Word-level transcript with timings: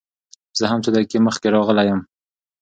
زه 0.57 0.63
هم 0.71 0.79
څو 0.83 0.89
دقيقې 0.95 1.19
مخکې 1.27 1.47
راغلى 1.55 1.83
يم. 1.89 2.01